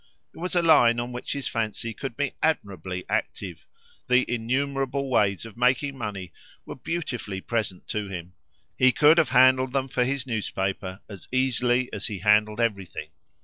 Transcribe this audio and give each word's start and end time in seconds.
It 0.33 0.39
was 0.39 0.55
a 0.55 0.63
line 0.63 0.99
on 0.99 1.11
which 1.11 1.33
his 1.33 1.47
fancy 1.47 1.93
could 1.93 2.15
be 2.17 2.33
admirably 2.41 3.05
active; 3.07 3.67
the 4.07 4.25
innumerable 4.27 5.11
ways 5.11 5.45
of 5.45 5.59
making 5.59 5.95
money 5.95 6.33
were 6.65 6.73
beautifully 6.75 7.39
present 7.39 7.85
to 7.89 8.07
him; 8.07 8.33
he 8.75 8.91
could 8.91 9.19
have 9.19 9.29
handled 9.29 9.73
them 9.73 9.87
for 9.87 10.03
his 10.03 10.25
newspaper 10.25 11.01
as 11.07 11.27
easily 11.31 11.87
as 11.93 12.07
he 12.07 12.17
handled 12.17 12.59
everything. 12.59 13.09